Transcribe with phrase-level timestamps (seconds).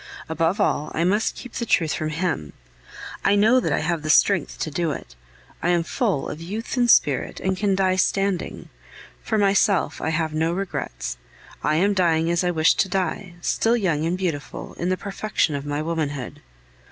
[0.27, 2.53] Above all, I must keep the truth from him.
[3.23, 5.15] I know that I have the strength to do it.
[5.61, 8.69] I am full of youth and spirit, and can die standing!
[9.21, 11.17] For myself, I have no regrets.
[11.61, 15.53] I am dying as I wished to die, still young and beautiful, in the perfection
[15.53, 16.41] of my womanhood.